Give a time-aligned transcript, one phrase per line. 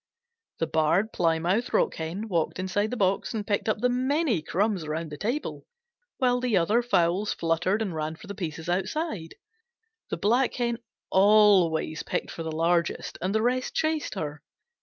[0.57, 4.83] The Barred Plymouth Rock Hen walked inside the box and picked up the many crumbs
[4.83, 5.67] around the table,
[6.17, 9.35] while the other fowls fluttered and ran for the pieces outside.
[10.09, 10.79] The Black Hen
[11.11, 14.41] always picked for the largest, and the rest chased her.